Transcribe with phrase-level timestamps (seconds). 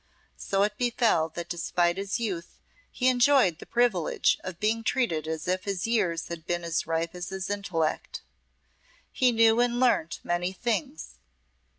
[0.39, 2.59] So it befel that, despite his youth,
[2.89, 7.13] he enjoyed the privilege of being treated as if his years had been as ripe
[7.13, 8.23] as his intellect.
[9.11, 11.19] He knew and learned many things.